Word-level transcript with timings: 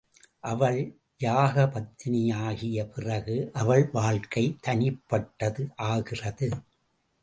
அவள் 0.51 0.79
யாகபத்தினியாகிய 1.19 2.89
பிறகு 2.95 3.49
அவள் 3.53 3.89
வாழ்க்கை 3.91 4.57
தனிப்பட்டது 4.61 5.69
ஆகிறது. 5.75 6.49